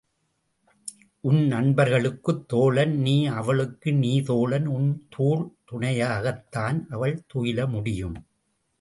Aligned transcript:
உன் 1.23 1.41
நண்பர்களுக்குத் 1.47 2.47
தோழன் 2.47 2.95
நீ 2.97 3.25
அவளுக்கு 3.33 3.93
நீ 3.93 4.21
தோளன் 4.21 4.65
உன் 4.65 5.07
தோள் 5.09 5.45
துணையாகத் 5.71 6.45
தான் 6.49 6.87
அவள் 6.89 7.23
துயில 7.33 7.69
முடியும். 7.69 8.17